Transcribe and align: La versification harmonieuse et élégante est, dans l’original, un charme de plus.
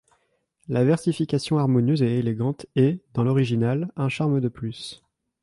La 0.67 0.83
versification 0.83 1.59
harmonieuse 1.59 2.01
et 2.01 2.17
élégante 2.17 2.65
est, 2.75 3.01
dans 3.13 3.23
l’original, 3.23 3.91
un 3.95 4.09
charme 4.09 4.41
de 4.41 4.47
plus. 4.49 5.03